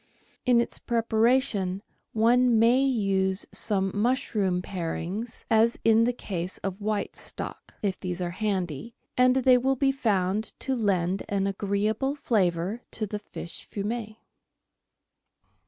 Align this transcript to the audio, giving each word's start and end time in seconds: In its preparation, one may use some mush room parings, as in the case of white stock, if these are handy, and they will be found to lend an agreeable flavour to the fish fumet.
In 0.47 0.59
its 0.59 0.79
preparation, 0.79 1.83
one 2.11 2.57
may 2.57 2.81
use 2.83 3.45
some 3.51 3.91
mush 3.93 4.33
room 4.33 4.63
parings, 4.63 5.45
as 5.47 5.77
in 5.83 6.05
the 6.05 6.11
case 6.11 6.57
of 6.63 6.81
white 6.81 7.15
stock, 7.15 7.75
if 7.83 7.99
these 7.99 8.19
are 8.19 8.31
handy, 8.31 8.95
and 9.15 9.35
they 9.35 9.59
will 9.59 9.75
be 9.75 9.91
found 9.91 10.53
to 10.61 10.73
lend 10.73 11.21
an 11.29 11.45
agreeable 11.45 12.15
flavour 12.15 12.81
to 12.89 13.05
the 13.05 13.19
fish 13.19 13.63
fumet. 13.63 14.15